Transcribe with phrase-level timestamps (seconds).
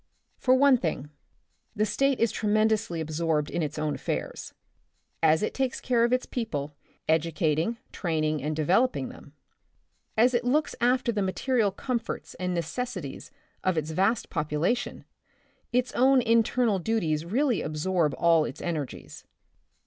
[0.39, 1.11] For one thing,
[1.75, 4.51] the State is tremendously absorbed in its own affairs.
[5.21, 6.75] As it takes care of its people,
[7.07, 9.33] educating, training and developing them;
[10.17, 13.29] as it looks after the material comforts and necessities
[13.63, 15.05] of its vast population,
[15.71, 19.23] its own internal duties really absorb all its energies.